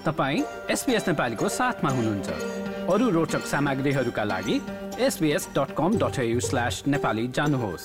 तपाईँ 0.00 0.42
एसपिएस 0.70 1.08
नेपालीको 1.08 1.48
साथमा 1.50 1.90
हुनुहुन्छ। 1.90 2.88
अरू 2.88 3.08
रोचक 3.10 3.44
सामग्रीहरूका 3.46 4.24
लागि 4.24 4.56
SBS 4.98 5.48
dot 5.52 5.74
com 5.76 5.98
dot 5.98 6.16
slash 6.40 6.82
Nepali 6.86 7.26
जानुहोस्। 7.28 7.84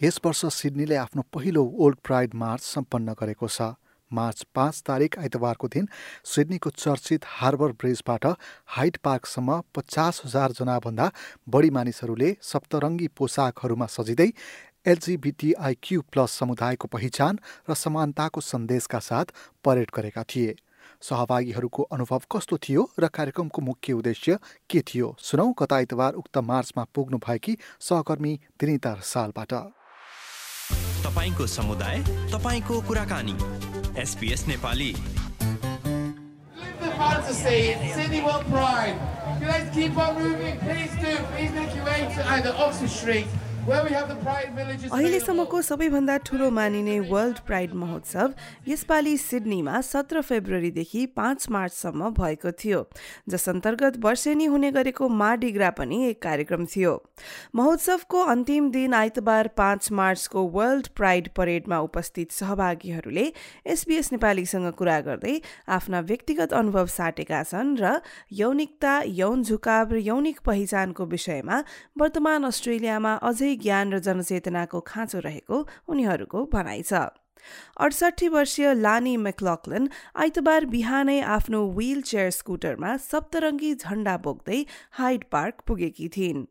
यस 0.00 0.20
वर्ष 0.24 0.44
सिडनीले 0.54 0.96
आफ्नो 0.96 1.22
पहिलो 1.34 1.64
ओल्ड 1.78 1.98
प्राइड 2.04 2.34
मार्च 2.34 2.62
सम्पन्न 2.64 3.14
गरेको 3.18 3.48
छ। 3.48 3.74
मार्च 4.10 4.46
पाँच 4.54 4.82
तारिक 4.86 5.18
आइतबारको 5.18 5.68
दिन 5.68 5.88
सिडनीको 6.24 6.70
चर्चित 6.78 7.24
हार्बर 7.28 7.72
ब्रिजबाट 7.74 8.24
हाइट 8.78 8.96
पार्कसम्म 9.04 9.60
पचास 9.74 10.22
हजारजनाभन्दा 10.24 11.10
बढी 11.48 11.70
मानिसहरूले 11.70 12.30
सप्तरङ्गी 12.42 13.08
पोसाकहरूमा 13.18 13.86
सजिँदै 13.90 14.30
एलजिबिटिआइक्यू 14.88 16.00
प्लस 16.12 16.30
समुदायको 16.40 16.88
पहिचान 16.88 17.38
र 17.70 17.74
समानताको 17.74 18.40
सन्देशका 18.40 18.98
साथ 18.98 19.26
परेड 19.64 19.90
गरेका 19.96 20.22
थिए। 20.24 20.54
सहभागीहरूको 21.02 21.82
अनुभव 21.94 22.22
कस्तो 22.32 22.56
थियो 22.58 22.82
र 22.98 23.08
कार्यक्रमको 23.14 23.62
मुख्य 23.62 23.92
उद्देश्य 23.92 24.38
के 24.70 24.80
थियो 24.88 25.14
सुनौ 25.20 25.46
गत 25.60 25.72
आइतबार 25.72 26.12
उक्त 26.22 26.38
मार्चमा 26.50 26.84
पुग्नु 26.94 27.18
भएकी 27.26 27.56
सहकर्मी 27.80 28.32
दिनिता 28.60 28.94
सालबाट। 29.04 29.52
तपाईँको 31.04 31.46
समुदाय 31.46 31.96
तपाईँको 32.32 32.80
कुराकानी। 32.88 33.36
SBS 34.02 34.46
Nepali. 34.48 34.92
Fantasy, 36.98 37.58
Sydney 37.94 38.20
World 38.22 38.46
Pride. 38.52 38.96
If 39.32 39.42
you 39.42 39.48
like 39.48 39.66
to 39.66 39.74
keep 39.74 39.98
on 40.04 40.16
moving, 40.20 40.56
please 40.62 40.94
do. 41.02 41.12
Please 41.34 41.52
make 41.52 41.76
your 41.76 41.84
way 41.88 41.98
to 42.16 42.24
either 42.36 42.52
Oxford 42.64 42.90
Street 42.90 43.36
अहिलेसम्मको 43.68 45.60
सबैभन्दा 45.62 46.16
ठुलो 46.26 46.48
मानिने 46.50 46.98
वर्ल्ड 47.08 47.38
प्राइड 47.46 47.72
महोत्सव 47.76 48.34
यसपालि 48.68 49.16
सिडनीमा 49.18 49.80
सत्र 49.84 50.20
फेब्रुअरीदेखि 50.24 51.04
पाँच 51.16 51.48
मार्चसम्म 51.50 52.08
भएको 52.18 52.50
थियो 52.62 52.80
जस 53.28 53.48
अन्तर्गत 53.48 53.98
वर्षेनी 54.04 54.44
हुने 54.44 54.70
गरेको 54.72 55.08
माडिग्रा 55.08 55.70
पनि 55.80 55.98
एक 56.08 56.22
कार्यक्रम 56.22 56.64
थियो। 56.66 56.92
महोत्सवको 57.56 58.22
अन्तिम 58.34 58.70
दिन 58.70 58.94
आइतबार 58.94 59.48
पाँच 59.56 59.90
मार्चको 60.00 60.40
वर्ल्ड 60.56 60.88
प्राइड 60.96 61.28
परेडमा 61.36 61.78
उपस्थित 61.90 62.32
सहभागीहरूले 62.32 63.26
एसबीएस 63.66 64.12
नेपालीसँग 64.12 64.72
कुरा 64.80 64.98
गर्दै 65.10 65.36
आफ्ना 65.76 66.00
व्यक्तिगत 66.08 66.50
अनुभव 66.62 66.86
साटेका 66.96 67.42
छन् 67.52 67.76
र 67.82 67.92
यौनिकता 68.40 68.94
यौन 69.20 69.42
झुकाव 69.44 69.92
र 69.92 69.96
यौनिक 70.08 70.40
पहिचानको 70.44 71.02
विषयमा 71.12 71.62
वर्तमान 72.00 72.40
अस्ट्रेलियामा 72.52 73.14
अझै 73.28 73.56
ज्ञान 73.62 73.92
र 73.92 73.98
जनचेतनाको 73.98 74.80
खाँचो 74.90 75.18
रहेको 75.20 75.56
उनीहरूको 75.88 76.38
भनाइ 76.52 76.82
छ। 76.82 76.92
अडसठी 77.80 78.28
वर्षीय 78.28 78.72
लानी 78.74 79.16
मेक्लकलन 79.16 79.88
आइतबार 80.16 80.64
बिहानै 80.74 81.20
आफ्नो 81.36 81.60
व्हील 81.70 82.00
चेयर 82.02 82.30
स्कुटरमा 82.30 82.96
सप्तरङ्गी 83.00 83.74
झण्डा 83.74 84.16
बोक्दै 84.24 84.62
हाइड 84.98 85.24
पार्क 85.32 85.62
पुगेकी 85.66 86.08
थिइन्। 86.16 86.44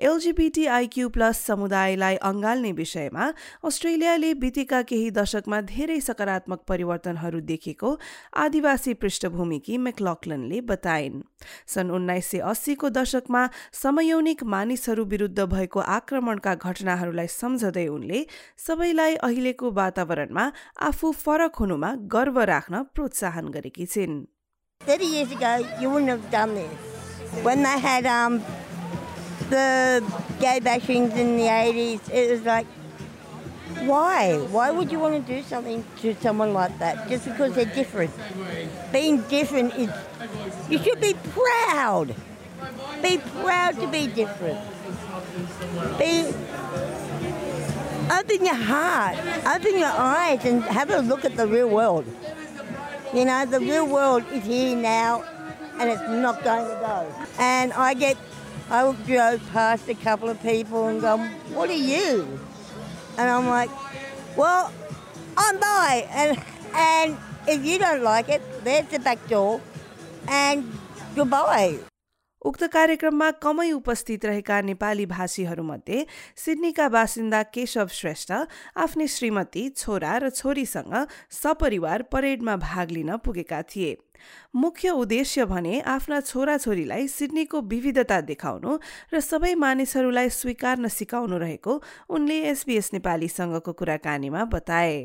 एलजिबिटी 0.00 0.66
आइक्यू 0.78 1.08
प्लस 1.08 1.44
समुदायलाई 1.46 2.16
अँगाल्ने 2.30 2.72
विषयमा 2.72 3.26
अस्ट्रेलियाले 3.64 4.32
बितेका 4.44 4.80
केही 4.90 5.10
दशकमा 5.18 5.60
धेरै 5.72 6.00
सकारात्मक 6.00 6.60
परिवर्तनहरू 6.68 7.40
देखेको 7.50 7.90
आदिवासी 8.44 8.94
पृष्ठभूमिकी 9.02 9.78
मेक्लकलनले 9.78 10.60
बताइन्। 10.70 11.22
सन् 11.66 11.90
उन्नाइस 11.90 12.30
सय 12.30 12.38
अस्सीको 12.50 12.88
दशकमा 12.90 13.42
समयौनिक 13.82 14.42
मानिसहरू 14.54 15.04
विरुद्ध 15.04 15.40
भएको 15.52 15.80
आक्रमणका 15.96 16.54
घटनाहरूलाई 16.54 17.26
सम्झँदै 17.32 17.86
उनले 17.88 18.24
सबैलाई 18.66 19.14
अहिलेको 19.28 19.70
वातावरणमा 19.72 20.37
आफू 20.89 21.11
फरक 21.23 21.55
हुनुमा 21.59 21.93
गर्व 22.15 22.39
राख्न 22.53 22.83
प्रोत्साहन 22.95 23.47
गरेकी 23.57 23.85
छिन् 23.95 24.15
30 24.87 25.05
years 25.05 25.31
ago, 25.31 25.65
you 25.79 25.89
wouldn't 25.89 26.09
have 26.09 26.29
done 26.29 26.55
this. 26.55 26.71
When 27.41 27.63
they 27.63 27.79
had 27.79 28.05
um, 28.05 28.43
the 29.49 30.03
gay 30.39 30.59
bashings 30.59 31.15
in 31.15 31.37
the 31.37 31.43
80s, 31.43 32.09
it 32.11 32.31
was 32.31 32.41
like, 32.43 32.67
why? 33.81 34.37
Why 34.51 34.71
would 34.71 34.91
you 34.91 34.99
want 34.99 35.15
to 35.15 35.33
do 35.33 35.41
something 35.43 35.83
to 36.01 36.15
someone 36.15 36.53
like 36.53 36.77
that 36.79 37.07
just 37.07 37.25
because 37.25 37.53
they're 37.53 37.65
different? 37.65 38.11
Being 38.91 39.21
different 39.23 39.73
is, 39.75 39.89
you 40.69 40.77
should 40.79 41.01
be 41.01 41.15
proud. 41.31 42.15
Be 43.01 43.17
proud 43.41 43.79
to 43.79 43.87
be 43.87 44.07
different. 44.07 44.59
Be, 45.97 46.33
open 48.10 48.44
your 48.44 48.54
heart, 48.54 49.16
open 49.46 49.78
your 49.78 49.92
eyes, 49.92 50.44
and 50.44 50.62
have 50.64 50.90
a 50.90 51.00
look 51.00 51.24
at 51.24 51.36
the 51.36 51.46
real 51.46 51.68
world. 51.68 52.06
You 53.14 53.24
know, 53.24 53.46
the 53.46 53.60
real 53.60 53.86
world 53.86 54.24
is 54.32 54.44
here 54.44 54.76
now 54.76 55.24
and 55.78 55.90
it's 55.90 56.02
not 56.02 56.42
going 56.42 56.64
to 56.64 56.76
go. 56.80 57.26
And 57.38 57.72
I 57.72 57.94
get 57.94 58.16
I 58.70 58.92
drove 59.06 59.40
past 59.50 59.88
a 59.88 59.94
couple 59.94 60.28
of 60.28 60.42
people 60.42 60.88
and 60.88 61.00
go, 61.00 61.16
what 61.54 61.70
are 61.70 61.72
you? 61.72 62.38
And 63.16 63.30
I'm 63.30 63.46
like, 63.46 63.70
well, 64.36 64.70
I'm 65.38 65.58
bi. 65.58 66.06
And, 66.12 66.38
and 66.74 67.16
if 67.46 67.64
you 67.64 67.78
don't 67.78 68.02
like 68.02 68.28
it, 68.28 68.42
there's 68.64 68.86
the 68.88 68.98
back 68.98 69.26
door. 69.26 69.62
And 70.28 70.70
goodbye. 71.14 71.78
उक्त 72.42 72.64
कार्यक्रममा 72.72 73.30
कमै 73.42 73.70
उपस्थित 73.72 74.24
रहेका 74.24 74.60
नेपाली 74.62 75.06
भाषीहरूमध्ये 75.06 76.04
सिडनीका 76.36 76.88
बासिन्दा 76.88 77.42
केशव 77.54 77.86
श्रेष्ठ 77.90 78.32
आफ्नै 78.76 79.06
श्रीमती 79.06 79.68
छोरा 79.76 80.18
र 80.18 80.30
छोरीसँग 80.30 80.94
सपरिवार 81.32 82.02
परेडमा 82.12 82.56
भाग 82.56 82.90
लिन 82.90 83.16
पुगेका 83.24 83.62
थिए। 83.62 83.96
मुख्य 84.54 84.90
उद्देश्य 84.90 85.44
भने 85.44 85.80
आफ्ना 85.80 86.20
छोराछोरीलाई 86.20 87.06
सिडनीको 87.08 87.60
विविधता 87.66 88.20
देखाउनु 88.30 88.78
र 89.14 89.20
सबै 89.20 89.54
मानिसहरूलाई 89.54 90.28
स्वीकार्न 90.30 90.88
सिकाउनु 90.88 91.38
रहेको 91.38 91.82
उनले 92.10 92.38
एसबीएस 92.50 92.90
नेपालीसँगको 92.94 93.72
कुराकानीमा 93.72 94.44
बताए। 94.54 94.98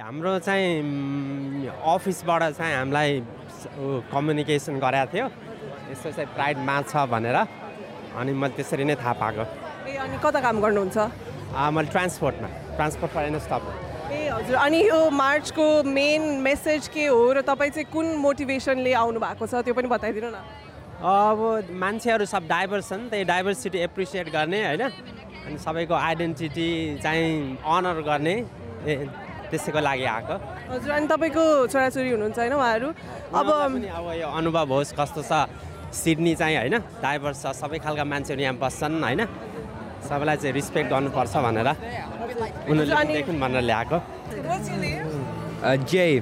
हाम्रो 0.00 0.38
चाहिँ 0.38 1.68
अफिसबाट 1.68 2.42
चाहिँ 2.52 2.74
हामीलाई 2.76 3.20
कम्युनिकेसन 4.12 4.78
गराएको 4.78 5.12
थियो। 5.12 5.26
यस्तो 5.92 6.10
चाहिँ 6.16 6.34
प्राइड 6.34 6.58
मार्च 6.68 6.86
छ 6.90 7.04
भनेर। 7.12 7.36
अनि 8.16 8.32
मैले 8.32 8.54
त्यसरी 8.56 8.84
नै 8.84 8.96
थाहा 8.96 9.12
पाएको। 9.20 9.44
ए 9.88 9.96
अनि 10.04 10.16
कता 10.24 10.40
काम 10.40 10.56
गर्नुहुन्छ? 10.60 10.98
मैले 11.52 11.88
ट्रान्सपोर्टमा। 11.92 12.48
ट्रान्सपोर्ट 12.76 13.12
फर 13.12 13.38
स्टप 13.38 13.62
ए 14.12 14.28
हजुर। 14.28 14.56
अनि 14.56 14.78
यो 14.88 15.00
मार्चको 15.10 15.66
मेन 15.88 16.22
मेसेज 16.44 16.88
के 16.88 17.06
हो 17.06 17.32
र 17.32 17.40
तपाईँ 17.44 17.70
चाहिँ 17.70 17.88
कुन 17.92 18.06
मोटिभेसनले 18.24 18.92
आउनु 18.92 19.20
भएको 19.20 19.46
छ 19.46 19.64
त्यो 19.64 19.74
पनि 19.74 19.88
बताइदिनु 19.88 20.28
न। 20.32 20.40
अब 21.02 21.72
मान्छेहरू 21.82 22.24
सब 22.24 22.46
डाइभर्स 22.48 22.88
छन् 22.88 23.08
त्यही 23.10 23.24
डाइभर्सिटी 23.24 23.78
एप्रिसिएट 23.88 24.28
गर्ने 24.32 24.60
होइन? 24.66 24.82
अनि 25.44 25.58
सबैको 25.58 25.94
आइडेन्टिटी 25.94 26.68
चाहिँ 27.02 27.58
अनर 27.64 28.00
गर्ने 28.06 28.34
ए 28.86 28.94
त्यसैको 29.50 29.80
लागि 29.80 30.04
आएको। 30.04 30.36
हजुर 30.72 30.90
अनि 30.92 31.06
तपाईँको 31.12 31.44
छोराछोरी 31.72 32.10
हुनुहुन्छ 32.10 32.38
होइन 32.38 32.52
उहाँहरू? 32.52 32.88
अब 33.34 33.48
अब 33.50 34.06
यो 34.20 34.28
अनुभव 34.28 34.72
होस् 34.72 34.92
कस्तो 34.94 35.22
छ? 35.26 35.32
सिडनी 36.01 36.33
चाहिँ 36.41 36.57
होइन 36.57 36.75
डाइभर्स 37.03 37.41
छ 37.43 37.53
सबै 37.61 37.77
खालका 37.85 38.03
मान्छेहरू 38.13 38.41
यहाँ 38.41 38.55
बस्छन् 38.63 39.03
होइन 39.03 39.21
सबैलाई 40.09 40.37
चाहिँ 40.41 40.53
रिस्पेक्ट 40.59 40.89
गर्नुपर्छ 40.93 41.33
भनेर 41.47 41.69
उनीहरूले 42.69 43.13
देखुन् 43.13 43.39
भनेर 43.45 43.61
ल्याएको 43.69 43.97
Uh, 45.67 45.75
Jay. 45.91 46.21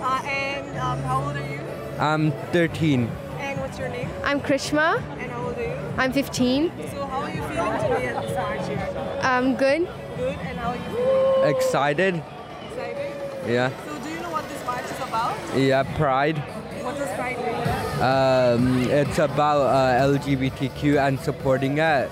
Uh, 0.00 0.20
and 0.26 0.78
um, 0.84 0.98
how 1.08 1.18
old 1.24 1.36
are 1.36 1.48
you? 1.48 1.60
I'm 2.00 2.32
13. 2.54 3.08
And 3.38 3.60
what's 3.60 3.78
your 3.78 3.88
name? 3.90 4.08
I'm 4.24 4.40
Krishma. 4.40 4.86
And 5.18 5.30
how 5.30 5.44
old 5.46 5.56
are 5.56 5.62
you? 5.62 5.76
I'm 5.98 6.12
15. 6.12 6.66
So 6.90 7.06
how 7.06 7.20
are 7.20 7.30
you 7.30 7.42
feeling 7.42 7.78
today 7.82 8.06
at 8.08 8.22
this 8.24 8.36
march 8.36 8.66
here? 8.66 8.88
Um, 9.22 9.54
good. 9.54 9.86
Good. 10.16 10.36
And 10.48 10.58
how 10.58 10.70
are 10.70 10.76
you 10.76 10.82
feeling? 10.96 11.54
Excited. 11.54 12.22
Excited? 12.70 13.14
Yeah. 13.54 13.70
So 13.86 13.98
do 14.00 14.10
you 14.10 14.20
know 14.20 14.30
what 14.30 14.48
this 14.48 14.66
march 14.66 14.84
is 14.96 15.00
about? 15.06 15.56
Yeah, 15.56 15.84
Pride. 15.96 16.42
What 16.87 16.95
does 16.95 17.11
Pride 17.19 17.35
mean? 17.43 17.99
Um, 17.99 18.89
it's 18.89 19.19
about 19.19 19.67
uh, 19.67 20.07
LGBTQ 20.07 21.05
and 21.05 21.19
supporting 21.19 21.79
it. 21.79 22.09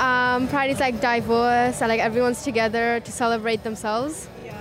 Um, 0.00 0.48
Pride 0.48 0.70
is 0.70 0.80
like 0.80 0.98
diverse 0.98 1.82
and 1.82 1.90
like 1.90 2.00
everyone's 2.00 2.42
together 2.42 3.00
to 3.00 3.12
celebrate 3.12 3.62
themselves. 3.64 4.26
Yeah. 4.42 4.56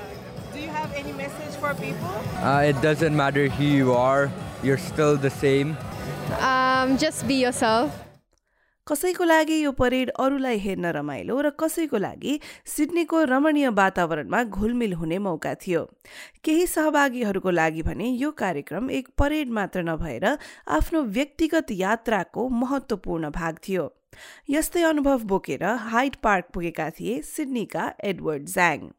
Do 0.51 0.59
you 0.59 0.67
have 0.67 0.91
any 0.91 1.13
message 1.13 1.55
for 1.61 1.73
people? 1.75 2.11
Uh, 2.43 2.67
it 2.67 2.81
doesn't 2.81 3.15
matter 3.15 3.47
who 3.47 3.63
you 3.63 3.93
are, 3.93 4.29
you're 4.63 4.77
still 4.77 5.15
the 5.15 5.29
same. 5.29 5.77
Um, 6.41 6.97
just 6.97 7.25
be 7.25 7.35
yourself. 7.35 8.02
कसैको 8.87 9.23
लागि 9.23 9.57
यो 9.63 9.71
parade 9.71 10.09
अरूलाई 10.19 10.57
हेर्न 10.59 10.85
रमाइलो 10.85 11.39
र 11.41 11.49
कसैको 11.59 11.97
लागि 11.97 12.39
सिडनीको 12.67 13.23
रमणीय 13.23 13.69
वातावरणमा 13.79 14.43
घुलमिल 14.43 14.93
हुने 14.93 15.17
मौका 15.19 15.53
थियो। 15.55 15.83
केही 16.43 16.65
सहभागीहरूको 16.67 17.51
लागि 17.51 17.81
भने 17.81 18.09
यो 18.09 18.31
कार्यक्रम 18.31 18.89
एक 18.91 19.07
परेड 19.17 19.49
मात्र 19.49 19.83
नभएर 19.87 20.25
आफ्नो 20.67 21.01
व्यक्तिगत 21.15 21.71
यात्राको 21.71 22.47
महत्त्वपूर्ण 22.49 23.29
भाग 23.31 23.59
थियो। 23.67 23.87
यस्तै 24.49 24.83
अनुभव 24.83 25.23
बोकेर 25.31 25.63
हाइट 25.63 26.15
पार्क 26.23 26.49
पुगेका 26.53 26.89
थिए 26.89 27.21
सिडनीका 27.23 27.93
एडवर्ड 28.03 28.49
ज्याङ। 28.49 28.89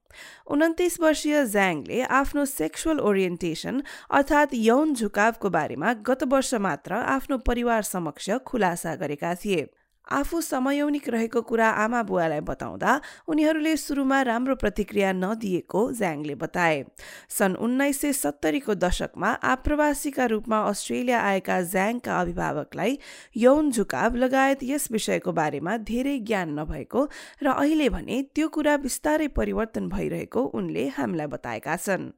उन्तिस 0.46 1.00
वर्षीय 1.00 1.46
ज्याङले 1.46 2.02
आफ्नो 2.02 2.44
सेक्सुअल 2.44 3.00
ओरिएन्टेसन 3.00 3.80
अर्थात् 4.10 4.54
यौन 4.54 4.94
झुकावको 4.94 5.48
बारेमा 5.48 5.92
गत 5.92 6.24
वर्ष 6.28 6.54
मात्र 6.54 6.92
आफ्नो 6.92 7.38
परिवार 7.38 7.82
समक्ष 7.82 8.30
खुलासा 8.46 8.94
गरेका 8.94 9.34
थिए। 9.34 9.66
आफू 10.10 10.40
समयौनिक 10.40 11.08
रहेको 11.08 11.40
कुरा 11.42 11.68
आमा 11.68 12.02
बुवालाई 12.02 12.40
बताउँदा 12.40 13.00
उनीहरूले 13.28 13.76
सुरुमा 13.76 14.20
राम्रो 14.22 14.54
प्रतिक्रिया 14.54 15.12
नदिएको 15.12 15.82
ज्याङले 15.92 16.34
बताए। 16.34 16.84
सन् 17.28 17.56
उन्नाइस 17.56 18.00
सय 18.00 18.12
सत्तरीको 18.12 18.74
दशकमा 18.74 19.30
आप्रवासीका 19.44 20.24
रूपमा 20.26 20.58
अस्ट्रेलिया 20.68 21.20
आएका 21.20 21.60
ज्याङका 21.62 22.20
अभिभावकलाई 22.20 22.98
यौन 23.36 23.70
झुकाव 23.70 24.14
लगायत 24.16 24.62
यस 24.62 24.88
विषयको 24.92 25.32
बारेमा 25.32 25.76
धेरै 25.76 26.18
ज्ञान 26.18 26.58
नभएको 26.58 27.08
र 27.42 27.46
अहिले 27.54 27.88
भने 27.88 28.22
त्यो 28.34 28.48
कुरा 28.48 28.76
बिस्तारै 28.76 29.28
परिवर्तन 29.28 29.88
भइरहेको 29.88 30.44
उनले 30.54 30.88
हामीलाई 30.88 31.26
बताएका 31.26 31.76
छन्। 31.76 32.12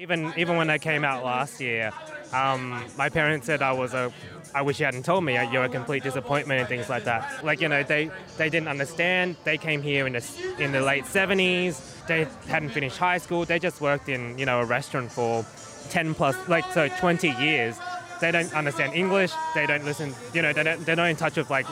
Even 0.00 0.32
even 0.38 0.56
when 0.56 0.70
I 0.70 0.78
came 0.78 1.04
out 1.04 1.22
last 1.26 1.60
year, 1.60 1.92
um, 2.32 2.82
my 2.96 3.10
parents 3.10 3.44
said 3.44 3.60
I 3.60 3.72
was 3.72 3.92
a. 3.92 4.10
I 4.54 4.62
wish 4.62 4.80
you 4.80 4.86
hadn't 4.86 5.04
told 5.04 5.24
me. 5.24 5.34
You're 5.52 5.64
a 5.64 5.68
complete 5.68 6.02
disappointment 6.02 6.58
and 6.60 6.68
things 6.70 6.88
like 6.88 7.04
that. 7.04 7.44
Like 7.44 7.60
you 7.60 7.68
know, 7.68 7.82
they 7.82 8.10
they 8.38 8.48
didn't 8.48 8.68
understand. 8.68 9.36
They 9.44 9.58
came 9.58 9.82
here 9.82 10.06
in 10.06 10.14
the 10.14 10.24
in 10.58 10.72
the 10.72 10.80
late 10.80 11.04
'70s. 11.04 12.06
They 12.06 12.26
hadn't 12.46 12.70
finished 12.70 12.96
high 12.96 13.18
school. 13.18 13.44
They 13.44 13.58
just 13.58 13.82
worked 13.82 14.08
in 14.08 14.38
you 14.38 14.46
know 14.46 14.60
a 14.60 14.64
restaurant 14.64 15.12
for 15.12 15.44
10 15.90 16.14
plus 16.14 16.48
like 16.48 16.64
so 16.72 16.88
20 16.88 17.28
years. 17.32 17.76
They 18.22 18.30
don't 18.30 18.54
understand 18.54 18.94
English. 18.94 19.32
They 19.54 19.66
don't 19.66 19.84
listen. 19.84 20.14
You 20.32 20.40
know, 20.40 20.54
they 20.54 20.62
don't, 20.62 20.82
they're 20.86 20.96
not 20.96 21.10
in 21.10 21.16
touch 21.16 21.36
with 21.36 21.50
like 21.50 21.66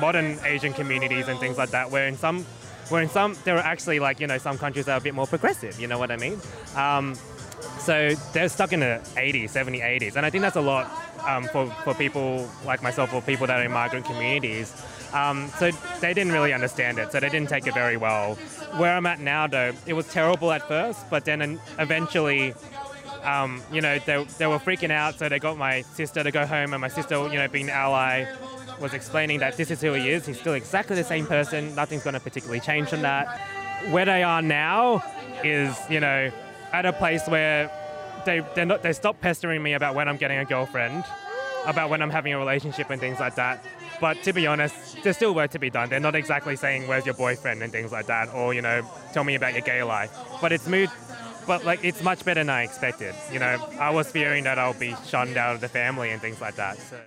modern 0.00 0.38
Asian 0.44 0.72
communities 0.72 1.28
and 1.28 1.38
things 1.38 1.58
like 1.58 1.72
that. 1.72 1.90
Where 1.90 2.06
in 2.06 2.16
some 2.16 2.46
where 2.88 3.02
in 3.02 3.10
some 3.10 3.36
there 3.44 3.56
are 3.56 3.66
actually 3.72 4.00
like 4.00 4.18
you 4.18 4.26
know 4.26 4.38
some 4.38 4.56
countries 4.56 4.86
that 4.86 4.94
are 4.94 4.98
a 4.98 5.02
bit 5.02 5.14
more 5.14 5.26
progressive. 5.26 5.78
You 5.78 5.88
know 5.88 5.98
what 5.98 6.10
I 6.10 6.16
mean? 6.16 6.40
Um, 6.74 7.16
so 7.78 8.14
they're 8.32 8.48
stuck 8.48 8.72
in 8.72 8.80
the 8.80 9.00
80s, 9.16 9.50
70s, 9.50 9.82
80s. 9.82 10.16
And 10.16 10.26
I 10.26 10.30
think 10.30 10.42
that's 10.42 10.56
a 10.56 10.60
lot 10.60 10.90
um, 11.26 11.44
for, 11.44 11.66
for 11.84 11.94
people 11.94 12.48
like 12.64 12.82
myself 12.82 13.12
or 13.12 13.22
people 13.22 13.46
that 13.46 13.58
are 13.58 13.64
in 13.64 13.72
migrant 13.72 14.06
communities. 14.06 14.72
Um, 15.12 15.48
so 15.58 15.70
they 16.00 16.12
didn't 16.14 16.32
really 16.32 16.52
understand 16.52 16.98
it, 16.98 17.12
so 17.12 17.20
they 17.20 17.28
didn't 17.28 17.48
take 17.48 17.66
it 17.66 17.74
very 17.74 17.96
well. 17.96 18.34
Where 18.76 18.92
I'm 18.92 19.06
at 19.06 19.20
now, 19.20 19.46
though, 19.46 19.72
it 19.86 19.92
was 19.92 20.06
terrible 20.08 20.52
at 20.52 20.66
first, 20.68 21.08
but 21.10 21.24
then 21.24 21.60
eventually, 21.78 22.54
um, 23.22 23.62
you 23.72 23.80
know, 23.80 23.98
they, 24.00 24.24
they 24.38 24.46
were 24.46 24.58
freaking 24.58 24.90
out, 24.90 25.18
so 25.18 25.28
they 25.28 25.38
got 25.38 25.56
my 25.56 25.82
sister 25.82 26.22
to 26.22 26.30
go 26.30 26.44
home, 26.44 26.72
and 26.74 26.80
my 26.80 26.88
sister, 26.88 27.16
you 27.28 27.38
know, 27.38 27.48
being 27.48 27.68
an 27.68 27.74
ally, 27.74 28.26
was 28.80 28.92
explaining 28.92 29.40
that 29.40 29.56
this 29.56 29.70
is 29.70 29.80
who 29.80 29.92
he 29.92 30.10
is. 30.10 30.26
He's 30.26 30.38
still 30.38 30.54
exactly 30.54 30.96
the 30.96 31.04
same 31.04 31.26
person. 31.26 31.74
Nothing's 31.74 32.02
going 32.02 32.14
to 32.14 32.20
particularly 32.20 32.60
change 32.60 32.88
from 32.88 33.02
that. 33.02 33.40
Where 33.90 34.04
they 34.04 34.22
are 34.22 34.42
now 34.42 35.02
is, 35.42 35.74
you 35.88 36.00
know, 36.00 36.30
at 36.76 36.84
a 36.84 36.92
place 36.92 37.26
where 37.26 37.70
they 38.26 38.42
not 38.64 38.82
they 38.82 38.92
stop 38.92 39.18
pestering 39.20 39.62
me 39.62 39.72
about 39.72 39.94
when 39.94 40.08
I'm 40.08 40.18
getting 40.18 40.38
a 40.38 40.44
girlfriend, 40.44 41.04
about 41.66 41.88
when 41.88 42.02
I'm 42.02 42.10
having 42.10 42.32
a 42.34 42.38
relationship 42.38 42.90
and 42.90 43.00
things 43.00 43.18
like 43.18 43.36
that. 43.36 43.64
But 43.98 44.22
to 44.24 44.34
be 44.34 44.46
honest, 44.46 45.02
there's 45.02 45.16
still 45.16 45.34
work 45.34 45.52
to 45.52 45.58
be 45.58 45.70
done. 45.70 45.88
They're 45.88 46.00
not 46.00 46.14
exactly 46.14 46.54
saying 46.54 46.86
where's 46.86 47.06
your 47.06 47.14
boyfriend 47.14 47.62
and 47.62 47.72
things 47.72 47.92
like 47.92 48.06
that, 48.06 48.34
or 48.34 48.52
you 48.52 48.60
know, 48.60 48.82
tell 49.14 49.24
me 49.24 49.36
about 49.36 49.54
your 49.54 49.62
gay 49.62 49.82
life. 49.82 50.14
But 50.42 50.52
it's 50.52 50.66
moved. 50.66 50.92
But 51.46 51.64
like 51.64 51.82
it's 51.82 52.02
much 52.02 52.24
better 52.24 52.40
than 52.40 52.50
I 52.50 52.62
expected. 52.62 53.14
You 53.32 53.38
know, 53.38 53.56
I 53.80 53.90
was 53.90 54.10
fearing 54.10 54.44
that 54.44 54.58
I'll 54.58 54.74
be 54.74 54.94
shunned 55.06 55.38
out 55.38 55.54
of 55.54 55.60
the 55.62 55.68
family 55.68 56.10
and 56.10 56.20
things 56.20 56.40
like 56.40 56.56
that. 56.56 56.76
So. 56.76 56.98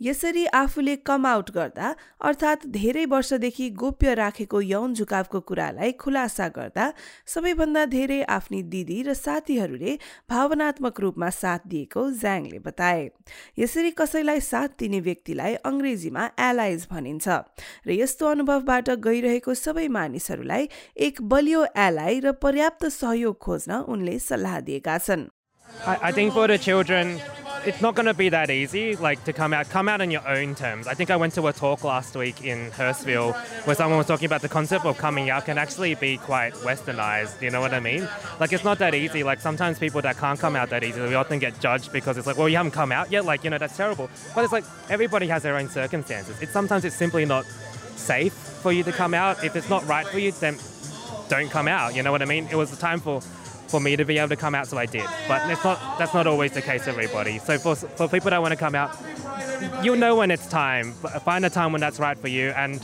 यसरी 0.00 0.44
आफूले 0.54 0.94
come 1.06 1.26
out 1.26 1.50
गर्दा 1.50 1.94
अर्थात् 2.28 2.66
धेरै 2.74 3.04
वर्षदेखि 3.04 3.68
गोप्य 3.78 4.14
राखेको 4.14 4.60
यौन 4.62 4.94
झुकावको 4.94 5.40
कुरालाई 5.48 5.92
खुलासा 6.02 6.48
गर्दा 6.56 6.84
सबैभन्दा 7.26 7.84
धेरै 7.94 8.20
आफ्नी 8.28 8.62
दिदी 8.74 8.98
र 9.02 9.14
साथीहरूले 9.14 9.98
भावनात्मक 10.30 11.00
रूपमा 11.00 11.30
साथ 11.30 11.66
दिएको 11.66 12.04
ज्याङले 12.20 12.58
बताए। 12.66 13.08
यसरी 13.58 13.90
कसैलाई 13.98 14.40
साथ 14.42 14.78
दिने 14.78 15.00
व्यक्तिलाई 15.00 15.54
अङ्ग्रेजीमा 15.64 16.28
एलाइज 16.48 16.86
भनिन्छ 16.90 17.26
र 17.86 17.90
यस्तो 17.92 18.26
अनुभवबाट 18.28 18.90
गइरहेको 19.08 19.54
सबै 19.54 19.88
मानिसहरूलाई 19.98 20.68
एक 21.08 21.22
बलियो 21.32 21.64
एलाइ 21.86 22.20
र 22.20 22.32
पर्याप्त 22.44 22.86
सहयोग 22.92 23.38
खोज्न 23.38 23.82
उनले 23.88 24.18
सल्लाह 24.28 24.60
दिएका 24.70 24.98
छन्। 24.98 25.26
I, 25.86 25.98
I 26.08 26.12
think 26.12 26.32
for 26.32 26.46
the 26.46 26.58
children, 26.58 27.20
it's 27.64 27.80
not 27.80 27.94
going 27.94 28.06
to 28.06 28.14
be 28.14 28.28
that 28.28 28.50
easy, 28.50 28.96
like 28.96 29.22
to 29.24 29.32
come 29.32 29.52
out, 29.52 29.68
come 29.68 29.88
out 29.88 30.00
on 30.00 30.10
your 30.10 30.26
own 30.26 30.54
terms. 30.54 30.86
I 30.86 30.94
think 30.94 31.10
I 31.10 31.16
went 31.16 31.34
to 31.34 31.46
a 31.46 31.52
talk 31.52 31.84
last 31.84 32.16
week 32.16 32.42
in 32.42 32.70
Hurstville 32.70 33.34
where 33.66 33.76
someone 33.76 33.98
was 33.98 34.06
talking 34.06 34.26
about 34.26 34.42
the 34.42 34.48
concept 34.48 34.84
of 34.84 34.96
coming 34.98 35.30
out 35.30 35.44
can 35.44 35.58
actually 35.58 35.94
be 35.94 36.16
quite 36.18 36.54
westernized. 36.54 37.42
You 37.42 37.50
know 37.50 37.60
what 37.60 37.74
I 37.74 37.80
mean? 37.80 38.08
Like 38.40 38.52
it's 38.52 38.64
not 38.64 38.78
that 38.78 38.94
easy. 38.94 39.22
Like 39.22 39.40
sometimes 39.40 39.78
people 39.78 40.00
that 40.02 40.16
can't 40.16 40.38
come 40.38 40.56
out 40.56 40.70
that 40.70 40.84
easily, 40.84 41.08
we 41.08 41.14
often 41.14 41.38
get 41.38 41.58
judged 41.60 41.92
because 41.92 42.16
it's 42.16 42.26
like, 42.26 42.36
well, 42.36 42.48
you 42.48 42.56
haven't 42.56 42.72
come 42.72 42.92
out 42.92 43.10
yet. 43.10 43.24
Like 43.24 43.44
you 43.44 43.50
know, 43.50 43.58
that's 43.58 43.76
terrible. 43.76 44.08
But 44.34 44.44
it's 44.44 44.52
like 44.52 44.64
everybody 44.88 45.26
has 45.28 45.42
their 45.42 45.56
own 45.56 45.68
circumstances. 45.68 46.40
It's 46.40 46.52
sometimes 46.52 46.84
it's 46.84 46.96
simply 46.96 47.24
not 47.24 47.44
safe 47.96 48.32
for 48.32 48.72
you 48.72 48.82
to 48.84 48.92
come 48.92 49.14
out. 49.14 49.44
If 49.44 49.56
it's 49.56 49.68
not 49.68 49.86
right 49.86 50.06
for 50.06 50.18
you, 50.18 50.32
then 50.32 50.58
don't 51.28 51.50
come 51.50 51.68
out. 51.68 51.94
You 51.94 52.02
know 52.02 52.12
what 52.12 52.22
I 52.22 52.24
mean? 52.24 52.48
It 52.50 52.56
was 52.56 52.70
the 52.70 52.76
time 52.76 53.00
for 53.00 53.20
for 53.67 53.79
me 53.79 53.95
to 53.95 54.05
be 54.05 54.17
able 54.17 54.29
to 54.29 54.35
come 54.35 54.55
out, 54.55 54.67
so 54.67 54.77
I 54.77 54.85
did. 54.85 55.07
But 55.27 55.49
it's 55.49 55.63
not 55.63 55.79
that's 55.97 56.13
not 56.13 56.27
always 56.27 56.51
the 56.51 56.61
case 56.61 56.83
for 56.83 56.91
everybody. 56.91 57.39
So 57.39 57.57
for 57.57 57.75
for 57.75 58.07
people 58.07 58.29
that 58.29 58.41
want 58.41 58.51
to 58.51 58.61
come 58.65 58.75
out, 58.75 58.95
you'll 59.83 59.97
know 59.97 60.15
when 60.15 60.31
it's 60.31 60.47
time. 60.47 60.93
Find 61.25 61.45
a 61.45 61.49
time 61.49 61.71
when 61.71 61.81
that's 61.81 61.99
right 61.99 62.17
for 62.17 62.27
you, 62.27 62.49
and 62.51 62.79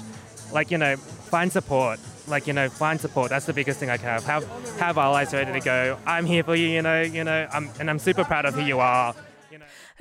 like 0.52 0.72
you 0.72 0.78
know, 0.78 0.96
find 0.98 1.52
support. 1.52 2.00
Like 2.28 2.48
you 2.48 2.54
know, 2.54 2.70
find 2.70 3.00
support. 3.00 3.30
That's 3.30 3.46
the 3.46 3.54
biggest 3.54 3.80
thing 3.80 3.90
I 3.90 3.98
can 3.98 4.08
have. 4.08 4.26
Have 4.26 4.46
have 4.80 4.98
allies 4.98 5.34
ready 5.34 5.54
to 5.54 5.60
go. 5.60 5.98
I'm 6.06 6.26
here 6.26 6.44
for 6.44 6.56
you. 6.56 6.68
You 6.68 6.82
know, 6.82 7.02
you 7.02 7.24
know, 7.24 7.48
I'm, 7.52 7.70
and 7.80 7.90
I'm 7.90 8.00
super 8.00 8.24
proud 8.24 8.46
of 8.46 8.56
who 8.56 8.62
you 8.62 8.80
are. 8.80 9.16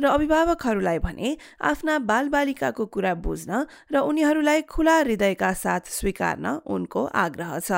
र 0.00 0.06
अभिभावकहरूलाई 0.06 0.98
भने 1.02 1.36
आफ्ना 1.70 1.98
बालबालिकाको 2.10 2.84
कुरा 2.94 3.14
बुझ्न 3.26 3.66
र 3.92 3.98
उनीहरूलाई 3.98 4.62
खुला 4.70 4.96
हृदयका 4.98 5.52
साथ 5.62 5.90
स्वीकार्न 5.90 6.46
उनको 6.74 7.04
आग्रह 7.22 7.58
छ 7.66 7.70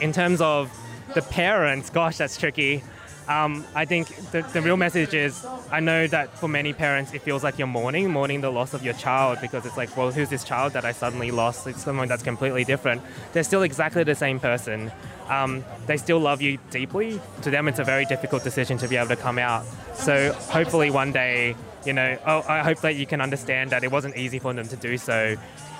in 0.00 0.12
terms 0.12 0.40
of 0.40 0.70
the 1.14 1.22
parents, 1.22 1.88
gosh, 1.88 2.16
that's 2.16 2.36
tricky. 2.36 2.82
Um, 3.28 3.64
I 3.74 3.84
think 3.84 4.08
the, 4.32 4.42
the 4.42 4.60
real 4.60 4.76
message 4.76 5.14
is 5.14 5.46
I 5.70 5.78
know 5.78 6.08
that 6.08 6.36
for 6.36 6.48
many 6.48 6.72
parents 6.72 7.14
it 7.14 7.22
feels 7.22 7.44
like 7.44 7.56
you're 7.56 7.68
mourning, 7.68 8.10
mourning 8.10 8.40
the 8.40 8.50
loss 8.50 8.74
of 8.74 8.84
your 8.84 8.94
child 8.94 9.38
because 9.40 9.64
it's 9.64 9.76
like, 9.76 9.96
well, 9.96 10.10
who's 10.10 10.28
this 10.28 10.42
child 10.42 10.72
that 10.72 10.84
I 10.84 10.90
suddenly 10.90 11.30
lost? 11.30 11.68
It's 11.68 11.84
someone 11.84 12.08
that's 12.08 12.24
completely 12.24 12.64
different. 12.64 13.00
They're 13.32 13.44
still 13.44 13.62
exactly 13.62 14.02
the 14.02 14.16
same 14.16 14.40
person. 14.40 14.90
Um, 15.28 15.64
they 15.86 15.98
still 15.98 16.18
love 16.18 16.42
you 16.42 16.58
deeply. 16.70 17.20
To 17.42 17.50
them, 17.50 17.68
it's 17.68 17.78
a 17.78 17.84
very 17.84 18.04
difficult 18.04 18.42
decision 18.42 18.78
to 18.78 18.88
be 18.88 18.96
able 18.96 19.10
to 19.10 19.16
come 19.16 19.38
out. 19.38 19.64
So 19.94 20.32
hopefully 20.32 20.90
one 20.90 21.12
day, 21.12 21.54
you 21.84 21.92
know, 21.92 22.18
oh, 22.26 22.44
I 22.48 22.62
hope 22.62 22.80
that 22.80 22.96
you 22.96 23.06
can 23.06 23.20
understand 23.20 23.70
that 23.70 23.84
it 23.84 23.90
wasn't 23.90 24.16
easy 24.16 24.38
for 24.38 24.52
them 24.52 24.68
to 24.68 24.76
do 24.76 24.96
so. 24.98 25.36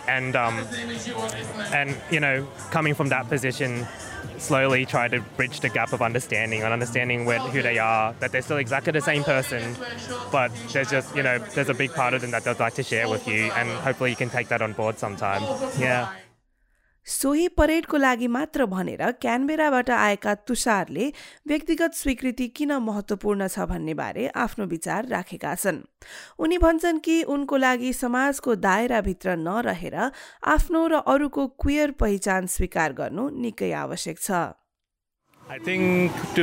And, 0.08 0.34
um, 0.34 0.66
and 1.72 1.96
you 2.10 2.18
know, 2.18 2.46
coming 2.70 2.94
from 2.94 3.08
that 3.10 3.28
position, 3.28 3.86
slowly 4.38 4.84
try 4.84 5.06
to 5.08 5.20
bridge 5.36 5.60
the 5.60 5.68
gap 5.68 5.92
of 5.92 6.02
understanding 6.02 6.62
and 6.62 6.72
understanding 6.72 7.24
where, 7.24 7.38
who 7.38 7.62
they 7.62 7.78
are, 7.78 8.12
that 8.18 8.32
they're 8.32 8.42
still 8.42 8.56
exactly 8.56 8.92
the 8.92 9.00
same 9.00 9.22
person, 9.22 9.76
but 10.32 10.50
there's 10.72 10.90
just, 10.90 11.14
you 11.14 11.22
know, 11.22 11.38
there's 11.38 11.68
a 11.68 11.74
big 11.74 11.92
part 11.92 12.14
of 12.14 12.20
them 12.20 12.32
that 12.32 12.42
they'd 12.44 12.58
like 12.58 12.74
to 12.74 12.82
share 12.82 13.08
with 13.08 13.28
you, 13.28 13.52
and 13.52 13.68
hopefully 13.80 14.10
you 14.10 14.16
can 14.16 14.28
take 14.28 14.48
that 14.48 14.60
on 14.60 14.72
board 14.72 14.98
sometime. 14.98 15.42
Yeah. 15.78 16.12
सोही 17.06 17.46
परेडको 17.58 17.96
लागि 17.96 18.26
मात्र 18.28 18.64
भनेर 18.66 19.10
क्यानबेराबाट 19.22 19.90
आएका 19.90 20.34
तुषारले 20.46 21.06
व्यक्तिगत 21.48 21.94
स्वीकृति 21.94 22.46
किन 22.56 22.72
महत्त्वपूर्ण 22.78 23.48
छ 23.48 23.66
भन्ने 23.70 23.94
बारे 23.94 24.26
आफ्नो 24.36 24.66
विचार 24.66 25.06
राखेका 25.08 25.54
छन्। 25.54 25.82
उनी 26.38 26.58
भन्छन् 26.58 27.00
कि 27.04 27.22
उनको 27.34 27.56
लागि 27.56 27.92
समाजको 27.92 28.54
दायराभित्र 28.54 29.36
नरहेर 29.36 29.96
आफ्नो 30.54 30.86
र 30.86 31.02
अरूको 31.02 31.46
क्वियर 31.58 31.90
पहिचान 31.98 32.46
स्वीकार 32.46 32.92
गर्नु 32.94 33.28
निकै 33.42 33.72
आवश्यक 33.82 34.18
छ। 34.18 34.30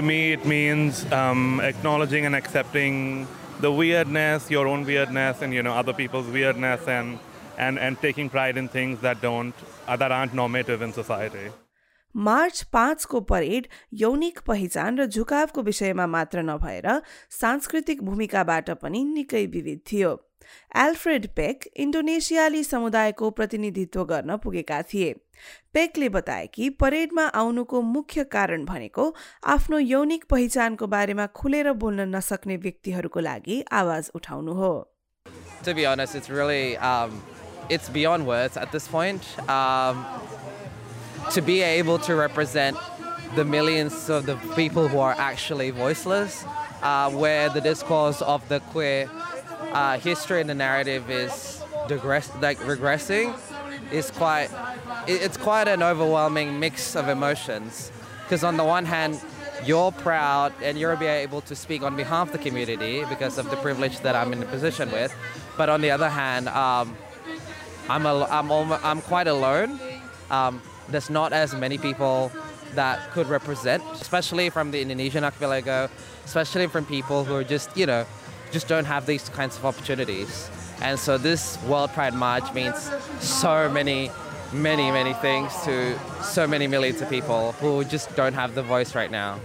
Me 0.04 0.34
it 0.34 0.46
means 0.46 1.06
um, 1.12 1.62
acknowledging 1.62 2.26
and 2.26 2.36
accepting 2.36 3.26
the 3.62 3.72
weirdness, 3.72 4.52
your 4.52 4.68
own 4.68 4.86
weirdness, 4.86 5.42
and 5.42 5.54
you 5.54 5.64
know 5.64 5.74
other 5.74 5.94
people's 5.94 6.28
weirdness, 6.28 6.88
and 7.60 7.80
and 7.88 8.00
taking 8.04 8.30
pride 8.30 8.58
in 8.58 8.70
things 8.76 9.02
that 9.02 9.22
don't 9.22 9.66
that 9.88 10.12
aren't 10.12 10.38
normative 10.42 10.86
in 10.88 10.94
society. 10.94 11.50
March 12.16 12.62
पाँचको 12.74 13.20
parade 13.32 13.68
यौनिक 13.94 14.40
पहिचान 14.48 14.98
र 15.00 15.06
झुकावको 15.06 15.62
विषयमा 15.64 16.08
मात्र 16.08 16.42
नभएर 16.44 16.88
सांस्कृतिक 17.32 18.02
भूमिकाबाट 18.04 18.70
पनि 18.82 19.04
निकै 19.06 19.46
विविध 19.46 19.80
थियो। 19.92 20.16
एल्फ्रेड 20.76 21.28
पेक 21.36 21.66
इन्डोनेसियाली 21.78 22.64
समुदायको 22.64 23.30
प्रतिनिधित्व 23.30 24.04
गर्न 24.12 24.38
पुगेका 24.44 24.82
थिए। 24.94 25.14
पेकले 25.74 26.10
बताए 26.10 26.48
कि 26.54 26.70
परेडमा 26.82 27.26
आउनुको 27.42 27.82
मुख्य 27.82 28.24
कारण 28.34 28.66
भनेको 28.66 29.06
आफ्नो 29.56 29.80
यौनिक 29.80 30.26
पहिचानको 30.30 30.88
बारेमा 30.88 31.26
खुलेर 31.42 31.72
बोल्न 31.84 32.08
नसक्ने 32.16 32.58
व्यक्तिहरूको 32.66 33.20
लागि 33.20 33.64
आवाज 33.72 34.12
उठाउनु 34.16 34.54
हो। 34.54 34.74
To 35.66 35.74
be 35.76 35.86
honest, 35.86 36.16
it's 37.70 37.90
beyond 37.90 38.26
words 38.26 38.58
at 38.58 38.72
this 38.72 38.88
point. 38.88 39.24
Um, 39.50 40.06
to 41.32 41.42
be 41.42 41.62
able 41.62 42.00
to 42.00 42.16
represent 42.16 42.78
the 43.36 43.46
millions 43.46 44.10
of 44.10 44.26
the 44.26 44.36
people 44.56 44.88
who 44.88 45.00
are 45.00 45.16
actually 45.18 45.70
voiceless, 45.70 46.44
uh, 46.82 47.12
where 47.12 47.50
the 47.50 47.62
discourse 47.62 48.22
of 48.22 48.48
the 48.50 48.60
queer 48.72 49.10
uh, 49.74 50.00
history 50.00 50.42
and 50.42 50.50
the 50.50 50.56
narrative 50.56 51.10
is 51.10 51.62
digress- 51.88 52.32
like 52.42 52.58
regressing, 52.60 53.38
is 53.92 54.12
quite. 54.12 54.50
It's 55.08 55.38
quite 55.38 55.68
an 55.68 55.84
overwhelming 55.84 56.60
mix 56.60 56.96
of 56.96 57.08
emotions. 57.08 57.92
Because 58.24 58.44
on 58.44 58.58
the 58.58 58.64
one 58.64 58.86
hand, 58.86 59.20
you're 59.66 59.92
proud 59.92 60.54
and 60.62 60.78
you're 60.80 60.96
be 60.96 61.06
able 61.06 61.42
to 61.42 61.56
speak 61.56 61.82
on 61.82 61.96
behalf 61.96 62.28
of 62.28 62.34
the 62.34 62.38
community 62.40 63.04
because 63.06 63.38
of 63.38 63.50
the 63.50 63.58
privilege 63.58 64.00
that 64.02 64.16
I'm 64.16 64.32
in 64.34 64.40
the 64.40 64.46
position 64.46 64.92
with. 64.92 65.14
But 65.58 65.70
on 65.70 65.82
the 65.82 65.92
other 65.92 66.10
hand, 66.10 66.48
um, 66.50 66.96
I'm, 67.90 68.06
a, 68.06 68.26
I'm, 68.26 68.52
I'm 68.52 69.02
quite 69.02 69.28
alone. 69.28 69.80
Um, 70.30 70.62
there's 70.90 71.10
not 71.10 71.34
as 71.34 71.56
many 71.56 71.78
people 71.78 72.32
that 72.76 73.12
could 73.12 73.28
represent, 73.28 73.84
especially 73.94 74.50
from 74.50 74.72
the 74.72 74.82
Indonesian 74.82 75.24
archipelago, 75.24 75.90
especially 76.26 76.68
from 76.68 76.86
people 76.86 77.24
who 77.24 77.36
are 77.36 77.44
just, 77.44 77.76
you 77.76 77.86
know, 77.86 78.06
just 78.52 78.68
don't 78.68 78.86
have 78.86 79.06
these 79.06 79.30
kinds 79.30 79.58
of 79.58 79.66
opportunities. 79.66 80.50
And 80.82 80.98
so 81.00 81.18
this 81.18 81.62
World 81.64 81.92
Pride 81.92 82.14
March 82.14 82.54
means 82.54 82.92
so 83.20 83.70
many, 83.70 84.12
many, 84.54 84.92
many 84.92 85.14
things 85.14 85.54
to 85.64 85.98
so 86.24 86.48
many 86.48 86.68
millions 86.68 87.02
of 87.02 87.10
people 87.10 87.54
who 87.54 87.84
just 87.84 88.16
don't 88.16 88.34
have 88.34 88.56
the 88.56 88.64
voice 88.64 88.96
right 88.96 89.12
now. 89.12 89.40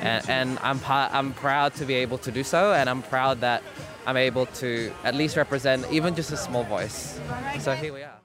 And, 0.00 0.28
and 0.28 0.58
I'm, 0.62 0.80
I'm 0.88 1.32
proud 1.34 1.74
to 1.74 1.84
be 1.84 1.94
able 1.94 2.18
to 2.18 2.30
do 2.30 2.42
so, 2.42 2.72
and 2.72 2.88
I'm 2.90 3.02
proud 3.02 3.40
that 3.40 3.62
I'm 4.06 4.16
able 4.16 4.46
to 4.60 4.92
at 5.04 5.14
least 5.14 5.36
represent 5.36 5.84
even 5.90 6.14
just 6.14 6.30
a 6.32 6.36
small 6.38 6.62
voice. 6.64 7.18
So 7.60 7.72
here 7.74 7.92
we 7.92 8.02
are. 8.02 8.20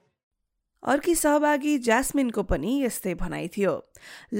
Arki 0.84 1.14
सहभागी 1.16 1.78
ज्यास्मिनको 1.86 2.44
पनि 2.52 2.72
यस्तै 2.84 3.14
भनाइ 3.18 3.48
थियो 3.56 3.74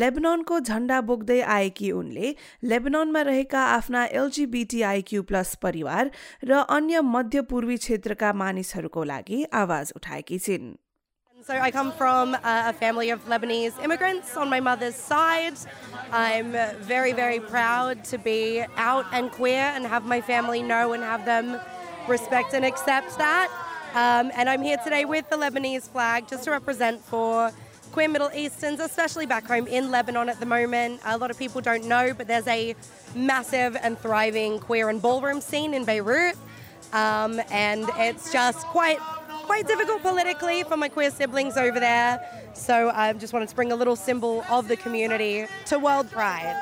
लेबननको 0.04 0.60
झण्डा 0.60 1.02
बोक्दै 1.10 1.40
आएकी 1.56 1.92
उनले 1.98 2.34
लेबननमा 2.72 3.22
रहेका 3.30 3.66
आफ्ना 3.74 4.06
एलजिबिटिआइक्यू 4.22 5.24
प्लस 5.32 5.54
परिवार 5.66 6.10
र 6.44 6.64
अन्य 6.78 7.02
मध्यपूर्वी 7.10 7.78
क्षेत्रका 7.86 8.34
मानिसहरूको 8.44 9.04
लागि 9.12 9.44
आवाज 9.62 9.94
उठाएकी 10.02 10.40
छिन् 10.48 10.74
So 11.44 11.58
I 11.58 11.72
come 11.72 11.92
from 11.92 12.36
a 12.44 12.72
family 12.74 13.10
of 13.10 13.26
Lebanese 13.26 13.84
immigrants 13.84 14.38
on 14.38 14.48
my 14.48 14.60
mother's 14.60 14.94
side. 14.94 15.56
I'm 16.12 16.52
very, 16.84 17.14
very 17.14 17.40
proud 17.40 18.04
to 18.06 18.20
be 18.20 18.64
out 18.78 19.06
and 19.12 19.32
queer 19.32 19.72
and 19.74 19.88
have 19.88 20.06
my 20.06 20.22
family 20.22 20.62
know 20.62 20.94
and 20.94 21.02
have 21.02 21.26
them 21.26 21.60
respect 22.08 22.54
and 22.54 22.64
accept 22.64 23.18
that. 23.18 23.50
Um, 23.96 24.32
and 24.36 24.50
I'm 24.50 24.62
here 24.62 24.78
today 24.84 25.06
with 25.06 25.30
the 25.32 25.36
Lebanese 25.36 25.90
flag 25.90 26.28
just 26.28 26.44
to 26.44 26.52
represent 26.52 27.04
for 27.04 27.52
queer 27.92 28.08
Middle 28.08 28.30
Easterns, 28.36 28.80
especially 28.80 29.26
back 29.26 29.48
home 29.48 29.66
in 29.66 29.90
Lebanon 29.90 30.30
at 30.30 30.40
the 30.40 30.46
moment. 30.46 31.02
A 31.06 31.18
lot 31.18 31.32
of 31.32 31.40
people 31.40 31.60
don't 31.60 31.86
know, 31.86 32.14
but 32.14 32.28
there's 32.28 32.48
a 32.48 32.76
massive 33.16 33.76
and 33.82 33.98
thriving 33.98 34.60
queer 34.60 34.90
and 34.90 35.02
ballroom 35.02 35.42
scene 35.42 35.74
in 35.74 35.86
Beirut. 35.86 36.36
Um, 36.94 37.42
and 37.50 37.90
it's 37.96 38.32
just 38.32 38.60
quite 38.68 39.00
quite 39.42 39.68
difficult 39.68 40.02
politically 40.02 40.64
for 40.64 40.78
my 40.78 40.90
queer 40.90 41.12
siblings 41.12 41.58
over 41.58 41.80
there. 41.80 42.20
So 42.54 42.90
I 42.90 43.14
just 43.14 43.34
wanted 43.34 43.50
to 43.50 43.56
bring 43.56 43.72
a 43.72 43.76
little 43.76 43.96
symbol 43.96 44.44
of 44.50 44.68
the 44.68 44.78
community 44.78 45.48
to 45.68 45.80
World 45.80 46.12
Pride. 46.12 46.58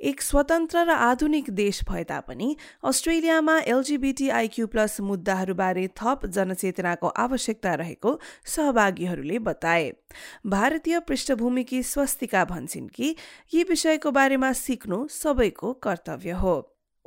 एक 0.00 0.22
स्वतन्त्र 0.22 0.82
र 0.84 0.90
आधुनिक 0.90 1.48
देश 1.56 1.80
भए 1.88 2.02
तापनि 2.04 2.48
अस्ट्रेलियामा 2.84 3.56
LGBTIQ 3.74 4.66
plus 4.66 5.00
मुद्दाहरूबारे 5.00 5.86
थप 6.00 6.26
जनचेतनाको 6.36 7.08
आवश्यकता 7.24 7.74
रहेको 7.80 8.12
सहभागीहरूले 8.54 9.38
बताए 9.48 9.90
भारतीय 10.52 11.00
पृष्ठभूमिकी 11.08 11.82
स्वस्तिका 11.94 12.44
भन्छन् 12.52 12.92
कि 12.94 13.14
यी 13.54 13.62
विषयको 13.72 14.10
बारेमा 14.20 14.52
सिक्नु 14.60 15.06
सबैको 15.16 15.72
कर्तव्य 15.88 16.40
हो 16.44 16.56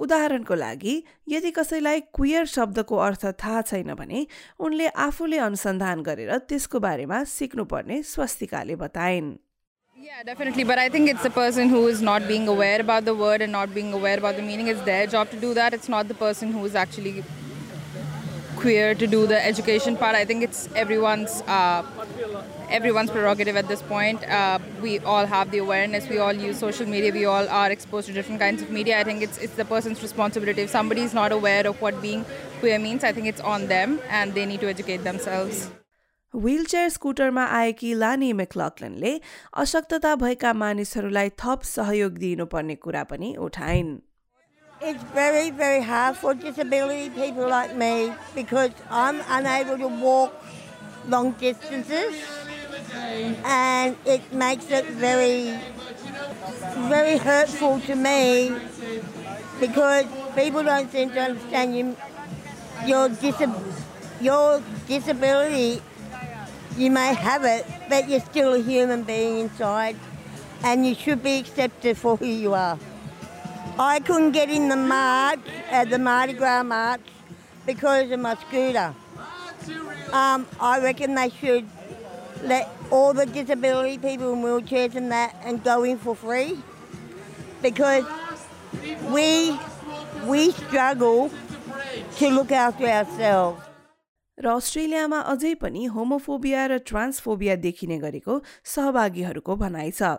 उदाहरणको 0.05 0.55
लागि 0.55 0.95
यदि 1.33 1.51
कसैलाई 1.59 1.99
क्वियर 2.15 2.45
शब्दको 2.55 2.97
अर्थ 3.07 3.25
थाहा 3.43 3.61
छैन 3.71 3.93
भने 3.99 4.25
उनले 4.67 4.87
आफूले 5.07 5.37
अनुसन्धान 5.49 6.01
गरेर 6.09 6.37
त्यसको 6.49 6.79
बारेमा 6.87 7.23
सिक्नुपर्ने 7.35 8.01
स्वस्तिकाले 8.15 8.75
बताइन् 8.87 9.37
Yeah, 10.01 10.23
definitely. 10.23 10.63
But 10.63 10.79
I 10.79 10.87
think 10.87 11.09
it's 11.09 11.23
the 11.23 11.29
person 11.29 11.67
who 11.67 11.79
is 11.87 12.01
not 12.01 12.25
being 12.27 12.47
aware 12.47 12.79
about 12.79 13.03
the 13.03 13.13
word 13.13 13.41
and 13.41 13.51
not 13.51 13.73
being 13.73 13.91
aware 13.97 14.17
about 14.17 14.37
the 14.37 14.41
meaning. 14.41 14.67
It's 14.73 14.81
their 14.81 15.07
job 15.07 15.29
to 15.31 15.39
do 15.41 15.53
that. 15.57 15.73
It's 15.73 15.89
not 15.89 16.07
the 16.07 16.15
person 16.21 16.53
who 16.53 16.63
is 16.69 16.77
actually 16.83 17.23
queer 18.55 18.95
to 18.95 19.07
do 19.07 19.27
the 19.27 19.43
education 19.49 19.97
part. 19.97 20.15
I 20.15 20.23
think 20.23 20.41
it's 20.43 20.69
everyone's 20.73 21.41
uh, 21.47 21.83
everyone's 22.70 23.10
prerogative 23.10 23.56
at 23.56 23.68
this 23.68 23.82
point. 23.82 24.24
Uh, 24.28 24.58
we 24.80 24.98
all 25.00 25.26
have 25.26 25.50
the 25.50 25.58
awareness. 25.58 26.08
We 26.08 26.18
all 26.18 26.32
use 26.32 26.58
social 26.58 26.86
media. 26.86 27.12
We 27.12 27.24
all 27.24 27.48
are 27.48 27.70
exposed 27.70 28.06
to 28.08 28.12
different 28.12 28.40
kinds 28.40 28.62
of 28.62 28.70
media. 28.70 28.98
I 28.98 29.04
think 29.04 29.22
it's 29.22 29.38
it's 29.38 29.54
the 29.54 29.64
person's 29.64 30.02
responsibility. 30.02 30.62
If 30.62 30.70
somebody 30.70 31.02
is 31.02 31.14
not 31.14 31.32
aware 31.32 31.66
of 31.66 31.80
what 31.80 32.02
being 32.02 32.24
queer 32.60 32.78
means, 32.78 33.04
I 33.04 33.12
think 33.12 33.26
it's 33.26 33.40
on 33.40 33.66
them, 33.68 34.00
and 34.08 34.34
they 34.34 34.46
need 34.46 34.60
to 34.60 34.68
educate 34.68 35.04
themselves. 35.10 35.70
Wheelchair 36.34 36.88
स्कुटरमा 36.90 37.44
आएकी 37.56 37.92
Lani 37.94 38.32
मेक्लकलनले 38.38 39.12
अशक्तता 39.62 40.14
भएका 40.22 40.52
मानिसहरूलाई 40.62 41.28
थप 41.42 41.62
सहयोग 41.68 42.16
दिनुपर्ने 42.24 42.74
कुरा 42.86 43.04
पनि 43.12 43.34
उठाइन् 43.46 43.94
It's 44.82 45.04
very, 45.14 45.50
very 45.50 45.80
hard 45.80 46.16
for 46.16 46.34
disability 46.34 47.08
people 47.10 47.48
like 47.48 47.76
me 47.82 48.12
because 48.34 48.72
I'm 48.90 49.20
unable 49.36 49.78
to 49.78 49.88
walk 50.06 50.34
long 51.08 51.30
distances 51.44 52.26
and 52.93 53.95
it 54.05 54.31
makes 54.33 54.69
it 54.69 54.85
very, 54.85 55.57
very 56.87 57.17
hurtful 57.17 57.79
to 57.81 57.95
me 57.95 58.51
because 59.59 60.05
people 60.35 60.63
don't 60.63 60.91
seem 60.91 61.09
to 61.11 61.19
understand 61.19 61.75
you, 61.75 61.95
your, 62.85 63.09
disab- 63.09 63.81
your 64.21 64.61
disability 64.87 65.81
you 66.77 66.89
may 66.89 67.13
have 67.13 67.43
it, 67.43 67.65
but 67.89 68.07
you're 68.07 68.21
still 68.21 68.53
a 68.53 68.59
human 68.61 69.03
being 69.03 69.39
inside, 69.39 69.97
and 70.63 70.85
you 70.85 70.95
should 70.95 71.21
be 71.21 71.37
accepted 71.37 71.97
for 71.97 72.15
who 72.15 72.25
you 72.25 72.53
are. 72.53 72.79
I 73.77 73.99
couldn't 73.99 74.31
get 74.31 74.49
in 74.49 74.69
the 74.69 74.77
march, 74.77 75.39
at 75.69 75.89
the 75.89 75.99
Mardi 75.99 76.33
Gras 76.33 76.63
march, 76.63 77.01
because 77.65 78.09
of 78.11 78.19
my 78.21 78.35
scooter. 78.35 78.93
Um, 80.13 80.47
I 80.59 80.79
reckon 80.81 81.15
they 81.15 81.29
should 81.29 81.67
let 82.43 82.69
all 82.91 83.13
the 83.13 83.25
disability 83.25 83.97
people 83.97 84.33
in 84.33 84.43
wheelchairs 84.43 84.95
and 84.95 85.11
that 85.11 85.35
and 85.45 85.63
go 85.63 85.83
in 85.83 85.97
for 85.97 86.15
free, 86.15 86.57
because 87.61 88.05
we 89.13 89.57
we 90.27 90.51
struggle 90.51 91.31
to 92.19 92.29
look 92.29 92.51
after 92.51 92.87
ourselves. 92.87 93.65
र 94.39 94.47
अस्ट्रेलियामा 94.47 95.17
अझै 95.31 95.53
पनि 95.61 95.81
homophobia 95.93 96.65
र 96.71 96.77
ट्रान्सफोबिया 96.89 97.55
देखिने 97.63 97.97
गरेको 97.99 98.35
सहभागीहरूको 98.73 99.55
भनाइ 99.63 99.91
छ। 99.91 100.15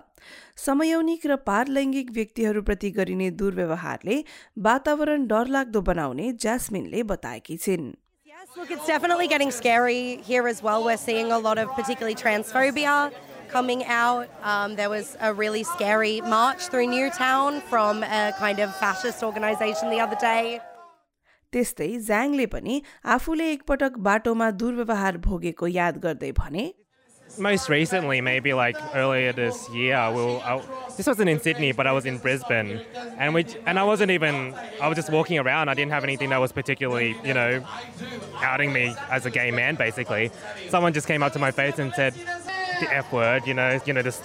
समयौनिक 0.64 1.24
र 1.26 1.36
पारलैङ्गिक 1.46 2.10
व्यक्तिहरूप्रति 2.18 2.90
गरिने 2.98 3.30
दुर्व्यवहारले 3.40 4.16
वातावरण 4.68 5.26
डरलाग्दो 5.32 5.80
बनाउने 5.88 6.26
ज्यास्मिनले 6.36 7.02
बताएकी 7.12 7.56
छिन्। 7.64 7.88
Look, 8.57 8.72
it's 8.72 8.88
definitely 8.88 9.27
getting 9.27 9.51
scary 9.51 10.17
here 10.24 10.48
as 10.48 10.63
well. 10.63 10.84
We're 10.84 10.98
seeing 10.98 11.31
a 11.31 11.38
lot 11.38 11.57
of 11.57 11.69
particularly 11.74 12.15
transphobia 12.15 13.12
coming 13.50 13.86
out. 13.86 14.27
Um, 14.41 14.75
there 14.75 14.89
was 14.89 15.15
a 15.19 15.34
really 15.34 15.63
scary 15.63 16.22
march 16.22 16.67
through 16.67 16.88
Newtown 16.88 17.62
from 17.62 18.01
a 18.03 18.34
kind 18.39 18.60
of 18.60 18.75
fascist 18.77 19.22
organization 19.24 19.89
the 19.89 20.00
other 20.00 20.15
day. 20.15 20.60
त्यस्तै 21.53 21.88
ज्याङले 22.07 22.45
पनि 22.53 22.81
आफूले 23.15 23.45
एकपटक 23.51 23.98
बाटोमा 24.07 24.50
दुर्व्यवहार 24.62 25.17
भोगेको 25.27 25.67
याद 25.75 26.00
गर्दै 26.05 26.31
भने 26.39 26.65
most 27.38 27.68
recently, 27.68 28.20
maybe 28.20 28.52
like 28.52 28.76
earlier 28.94 29.32
this 29.32 29.68
year, 29.70 30.10
we'll, 30.12 30.40
I, 30.40 30.62
this 30.96 31.06
wasn't 31.06 31.30
in 31.30 31.40
Sydney, 31.40 31.72
but 31.72 31.87
I 31.87 31.92
was 31.92 32.04
in 32.04 32.18
Brisbane, 32.18 32.80
and 33.16 33.32
we 33.34 33.46
and 33.66 33.78
I 33.78 33.84
wasn't 33.84 34.10
even 34.10 34.54
I 34.80 34.88
was 34.88 34.96
just 34.96 35.10
walking 35.10 35.38
around. 35.38 35.68
I 35.68 35.75
didn't 35.75 35.92
have 35.92 36.04
anything 36.04 36.30
that 36.30 36.38
was 36.38 36.52
particularly 36.52 37.16
you 37.25 37.32
know 37.32 37.64
outing 38.42 38.72
me 38.72 38.94
as 39.10 39.26
a 39.26 39.30
gay 39.30 39.50
man. 39.50 39.76
Basically, 39.76 40.30
someone 40.68 40.92
just 40.92 41.06
came 41.06 41.22
up 41.22 41.32
to 41.32 41.38
my 41.38 41.50
face 41.50 41.78
and 41.78 41.94
said 41.94 42.14
the 42.80 42.92
F 42.94 43.12
word, 43.12 43.46
you 43.46 43.54
know, 43.54 43.78
you 43.84 43.92
know, 43.92 44.02
this 44.02 44.20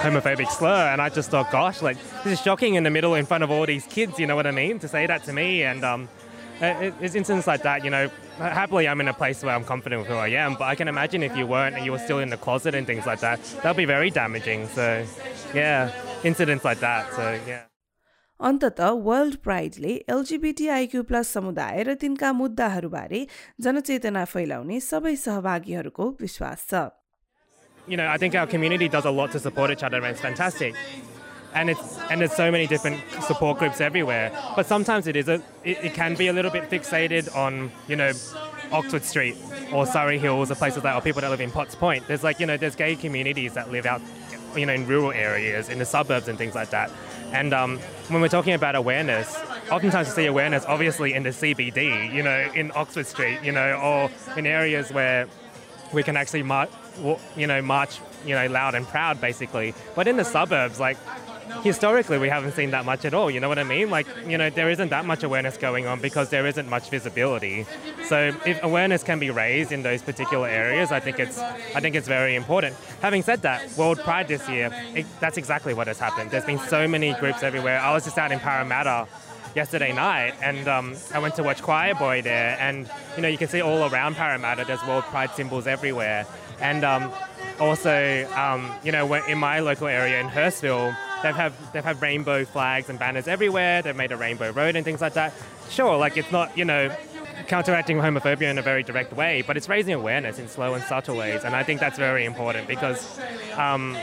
homophobic 0.00 0.50
slur, 0.50 0.88
and 0.88 1.00
I 1.00 1.08
just 1.08 1.30
thought, 1.30 1.50
gosh, 1.52 1.82
like 1.82 1.96
this 2.24 2.38
is 2.38 2.40
shocking 2.40 2.74
in 2.74 2.84
the 2.84 2.90
middle 2.90 3.14
in 3.14 3.26
front 3.26 3.44
of 3.44 3.50
all 3.50 3.66
these 3.66 3.86
kids. 3.86 4.18
You 4.18 4.26
know 4.26 4.36
what 4.36 4.46
I 4.46 4.50
mean? 4.50 4.78
To 4.80 4.88
say 4.88 5.06
that 5.06 5.24
to 5.24 5.32
me, 5.32 5.62
and 5.62 5.84
um, 5.84 6.08
it's 6.61 7.15
incidents 7.15 7.47
like 7.47 7.63
that, 7.63 7.83
you 7.83 7.89
know, 7.89 8.09
happily 8.37 8.87
I'm 8.87 9.01
in 9.01 9.07
a 9.07 9.13
place 9.13 9.43
where 9.43 9.55
I'm 9.55 9.63
confident 9.63 10.01
with 10.01 10.09
who 10.09 10.15
I 10.15 10.29
am, 10.29 10.53
but 10.53 10.65
I 10.65 10.75
can 10.75 10.87
imagine 10.87 11.23
if 11.23 11.35
you 11.35 11.47
weren't 11.47 11.75
and 11.75 11.85
you 11.85 11.91
were 11.91 11.99
still 11.99 12.19
in 12.19 12.29
the 12.29 12.37
closet 12.37 12.75
and 12.75 12.85
things 12.85 13.05
like 13.05 13.19
that, 13.21 13.41
that'll 13.57 13.73
be 13.73 13.85
very 13.85 14.09
damaging. 14.09 14.67
So, 14.67 15.05
yeah, 15.53 15.91
incidents 16.23 16.63
like 16.63 16.79
that. 16.79 17.11
So, 17.13 17.39
yeah. 17.47 17.65
अन्तत 18.49 18.79
world 19.05 19.35
प्राइडले 19.45 19.89
LGBTIQ 20.09 21.01
plus 21.09 21.27
समुदाय 21.33 21.83
र 21.87 21.93
तिनका 22.03 22.31
मुद्दाहरूबारे 22.33 23.19
जनचेतना 23.65 24.23
फैलाउने 24.31 24.79
सबै 24.85 25.15
सहभागीहरूको 25.25 26.09
विश्वास 26.21 26.65
छ 26.71 26.89
You 27.87 27.97
know, 27.97 28.07
I 28.07 28.17
think 28.17 28.35
our 28.35 28.47
community 28.47 28.87
does 28.87 29.05
a 29.05 29.11
lot 29.11 29.31
to 29.35 29.39
support 29.39 29.71
each 29.71 29.83
other 29.83 29.97
and 29.97 30.07
it's 30.07 30.21
fantastic. 30.21 30.75
And 31.56 31.70
it's 31.70 31.98
and 32.10 32.20
there's 32.20 32.34
so 32.34 32.50
many 32.50 32.66
different 32.66 33.00
support 33.22 33.58
groups 33.58 33.80
everywhere. 33.80 34.30
But 34.54 34.66
sometimes 34.66 35.06
it 35.06 35.16
is 35.16 35.26
a 35.28 35.42
it, 35.64 35.78
it 35.82 35.94
can 35.94 36.14
be 36.14 36.28
a 36.28 36.32
little 36.32 36.50
bit 36.50 36.70
fixated 36.70 37.34
on, 37.34 37.72
you 37.88 37.96
know, 37.96 38.12
Oxford 38.70 39.02
Street 39.02 39.36
or 39.72 39.86
Surry 39.86 40.18
Hills 40.18 40.50
or 40.50 40.54
places 40.54 40.84
like 40.84 40.94
or 40.94 41.00
people 41.00 41.22
that 41.22 41.30
live 41.30 41.40
in 41.40 41.50
Potts 41.50 41.74
Point. 41.74 42.06
There's 42.06 42.22
like, 42.22 42.38
you 42.40 42.46
know, 42.46 42.56
there's 42.56 42.76
gay 42.76 42.94
communities 42.94 43.54
that 43.54 43.72
live 43.72 43.86
out 43.86 44.02
you 44.56 44.66
know, 44.66 44.72
in 44.72 44.86
rural 44.86 45.12
areas, 45.12 45.68
in 45.68 45.78
the 45.78 45.84
suburbs 45.84 46.28
and 46.28 46.38
things 46.38 46.54
like 46.54 46.70
that. 46.70 46.90
And 47.32 47.52
um, 47.52 47.78
when 48.08 48.22
we're 48.22 48.28
talking 48.28 48.54
about 48.54 48.74
awareness, 48.74 49.38
oftentimes 49.70 50.08
you 50.08 50.14
see 50.14 50.26
awareness 50.26 50.64
obviously 50.66 51.12
in 51.14 51.22
the 51.22 51.30
CBD, 51.30 52.12
you 52.12 52.22
know, 52.22 52.50
in 52.54 52.72
Oxford 52.74 53.06
Street, 53.06 53.40
you 53.42 53.52
know, 53.52 53.74
or 53.74 54.10
in 54.38 54.46
areas 54.46 54.92
where 54.92 55.28
we 55.92 56.02
can 56.02 56.16
actually 56.16 56.42
march, 56.42 56.70
you 57.36 57.46
know, 57.46 57.60
march, 57.62 57.98
you 58.24 58.34
know, 58.34 58.46
loud 58.46 58.74
and 58.74 58.86
proud, 58.86 59.20
basically. 59.20 59.74
But 59.94 60.08
in 60.08 60.16
the 60.16 60.24
suburbs, 60.24 60.80
like 60.80 60.96
historically 61.62 62.18
we 62.18 62.28
haven't 62.28 62.52
seen 62.52 62.70
that 62.70 62.84
much 62.84 63.04
at 63.04 63.14
all 63.14 63.30
you 63.30 63.40
know 63.40 63.48
what 63.48 63.58
i 63.58 63.64
mean? 63.64 63.90
Like 63.90 64.06
you 64.26 64.38
know 64.38 64.50
there 64.50 64.70
isn't 64.70 64.90
that 64.90 65.04
much 65.04 65.22
awareness 65.22 65.56
going 65.56 65.86
on 65.86 66.00
because 66.00 66.30
there 66.30 66.46
isn't 66.46 66.68
much 66.68 66.90
visibility. 66.90 67.66
So 68.04 68.32
if 68.44 68.62
awareness 68.62 69.02
can 69.02 69.18
be 69.18 69.30
raised 69.30 69.72
in 69.72 69.82
those 69.82 70.02
particular 70.02 70.48
areas 70.48 70.92
i 70.92 71.00
think 71.00 71.18
it's 71.18 71.38
i 71.38 71.80
think 71.80 71.94
it's 71.94 72.08
very 72.08 72.34
important. 72.34 72.76
Having 73.00 73.22
said 73.22 73.42
that 73.42 73.76
world 73.76 73.98
pride 73.98 74.28
this 74.28 74.48
year 74.48 74.70
it, 74.94 75.06
that's 75.20 75.36
exactly 75.36 75.74
what 75.74 75.86
has 75.86 75.98
happened. 75.98 76.30
There's 76.30 76.44
been 76.44 76.58
so 76.58 76.86
many 76.88 77.14
groups 77.14 77.42
everywhere. 77.42 77.78
I 77.80 77.92
was 77.92 78.04
just 78.04 78.18
out 78.18 78.32
in 78.32 78.40
parramatta 78.40 79.08
yesterday 79.54 79.92
night 79.92 80.34
and 80.42 80.68
um, 80.68 80.94
I 81.14 81.18
went 81.18 81.34
to 81.36 81.42
watch 81.42 81.62
Choir 81.62 81.94
Boy 81.94 82.20
there 82.22 82.56
and 82.60 82.88
you 83.16 83.22
know 83.22 83.28
you 83.28 83.38
can 83.38 83.48
see 83.48 83.62
all 83.62 83.90
around 83.90 84.14
Parramatta 84.14 84.64
there's 84.66 84.84
World 84.86 85.04
Pride 85.04 85.30
symbols 85.30 85.66
everywhere. 85.66 86.26
And 86.60 86.84
um, 86.84 87.10
also 87.58 88.28
um, 88.34 88.70
you 88.84 88.92
know 88.92 89.14
in 89.14 89.38
my 89.38 89.60
local 89.60 89.88
area 89.88 90.20
in 90.20 90.28
Hurstville 90.28 90.94
they've 91.22 91.34
have 91.34 91.72
they've 91.72 91.84
had 91.84 92.00
rainbow 92.00 92.44
flags 92.44 92.88
and 92.88 92.98
banners 92.98 93.28
everywhere. 93.28 93.82
They've 93.82 93.96
made 93.96 94.12
a 94.12 94.16
rainbow 94.16 94.50
road 94.50 94.76
and 94.76 94.84
things 94.84 95.00
like 95.00 95.14
that. 95.14 95.32
Sure, 95.70 95.96
like 95.96 96.16
it's 96.16 96.30
not 96.32 96.56
you 96.56 96.64
know 96.64 96.94
counteracting 97.48 97.98
homophobia 97.98 98.50
in 98.50 98.58
a 98.58 98.62
very 98.62 98.82
direct 98.82 99.12
way, 99.12 99.42
but 99.42 99.56
it's 99.56 99.68
raising 99.68 99.94
awareness 99.94 100.38
in 100.38 100.48
slow 100.48 100.74
and 100.74 100.82
subtle 100.84 101.16
ways, 101.16 101.44
and 101.44 101.54
I 101.54 101.62
think 101.62 101.80
that's 101.80 101.98
very 101.98 102.24
important 102.24 102.66
because. 102.68 103.18
Um, 103.56 103.96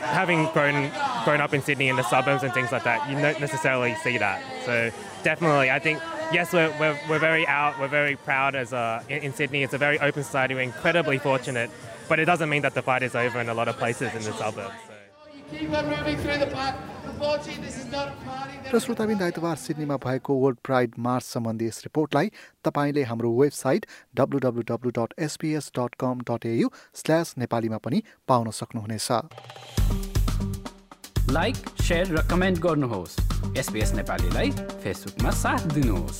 having 0.00 0.46
grown 0.52 0.90
grown 1.24 1.40
up 1.40 1.52
in 1.52 1.60
Sydney 1.60 1.88
in 1.88 1.96
the 1.96 2.02
suburbs 2.02 2.42
and 2.42 2.54
things 2.54 2.72
like 2.72 2.84
that, 2.84 3.08
you 3.10 3.20
don't 3.20 3.40
necessarily 3.40 3.94
see 3.96 4.16
that. 4.16 4.42
So 4.64 4.90
definitely, 5.22 5.70
I 5.70 5.78
think 5.78 6.00
yes, 6.32 6.52
we're, 6.52 6.74
we're, 6.78 6.98
we're 7.08 7.18
very 7.18 7.46
out, 7.46 7.78
we're 7.78 7.88
very 7.88 8.16
proud 8.16 8.54
as 8.54 8.72
a, 8.72 9.04
in, 9.08 9.22
in 9.22 9.32
Sydney. 9.34 9.62
It's 9.62 9.74
a 9.74 9.78
very 9.78 9.98
open 9.98 10.22
society. 10.22 10.54
We're 10.54 10.62
incredibly 10.62 11.18
fortunate, 11.18 11.70
but 12.08 12.18
it 12.18 12.24
doesn't 12.24 12.48
mean 12.48 12.62
that 12.62 12.74
the 12.74 12.82
fight 12.82 13.02
is 13.02 13.14
over 13.14 13.40
in 13.40 13.48
a 13.48 13.54
lot 13.54 13.68
of 13.68 13.76
places 13.76 14.14
in 14.14 14.22
the 14.22 14.32
suburbs. 14.32 14.74
र 18.72 18.78
श्रोताबिन्द 18.78 19.22
आइतबार 19.22 19.56
सिडनीमा 19.56 19.96
भएको 19.96 20.34
world 20.34 20.58
pride 20.64 20.90
मार्च 20.98 21.24
सम्बन्धी 21.24 21.66
yes 21.66 21.80
रिपोर्टलाई 21.84 22.30
तपाईँले 22.64 23.02
हाम्रो 23.02 23.30
website 23.32 23.86
W 24.14 24.38
W 24.38 24.62
W 24.68 24.90
dot 24.98 25.14
SBS 25.18 25.70
dot 25.78 25.94
com 26.00 26.20
dot 26.30 26.46
AU 26.46 26.68
slash 26.94 27.34
नेपालीमा 27.38 27.78
पनि 27.78 28.02
पाउन 28.28 28.50
सक्नुहुनेछ। 28.50 29.08
लाइक 31.32 31.56
सेयर 31.80 32.06
र 32.06 32.28
कमेन्ट 32.28 32.58
गर्नुहोस्। 32.58 33.18
एसपिएस 33.58 33.92
नेपालीलाई 33.94 34.50
फेसबुकमा 34.84 35.30
साथ 35.30 35.62
दिनुहोस्। 35.74 36.18